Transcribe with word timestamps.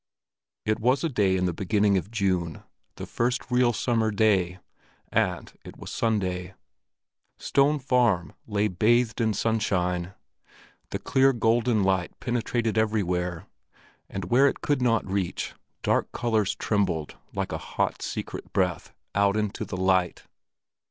It 0.65 0.79
was 0.79 1.03
a 1.03 1.09
day 1.09 1.37
in 1.37 1.45
the 1.45 1.53
beginning 1.53 1.95
of 1.95 2.09
June—the 2.09 3.05
first 3.05 3.51
real 3.51 3.71
summer 3.71 4.09
day; 4.09 4.57
and 5.09 5.53
it 5.63 5.77
was 5.77 5.91
Sunday. 5.91 6.55
Stone 7.37 7.77
Farm 7.81 8.33
lay 8.47 8.67
bathed 8.67 9.21
in 9.21 9.35
sunshine. 9.35 10.15
The 10.89 10.97
clear 10.97 11.33
golden 11.33 11.83
light 11.83 12.19
penetrated 12.19 12.79
everywhere; 12.79 13.45
and 14.09 14.25
where 14.31 14.47
it 14.47 14.61
could 14.61 14.81
not 14.81 15.05
reach, 15.05 15.53
dark 15.83 16.11
colors 16.11 16.55
trembled 16.55 17.15
like 17.35 17.51
a 17.51 17.59
hot, 17.59 18.01
secret 18.01 18.51
breath 18.53 18.91
out 19.13 19.37
into 19.37 19.65
the 19.65 19.77
light. 19.77 20.23